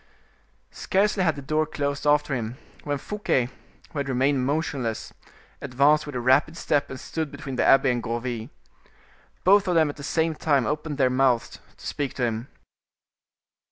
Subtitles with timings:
[0.71, 3.49] Scarcely had the door closed after him when Fouquet,
[3.91, 5.13] who had remained motionless,
[5.61, 8.49] advanced with a rapid step and stood between the abbe and Gourville.
[9.43, 12.47] Both of them at the same time opened their mouths to speak to him.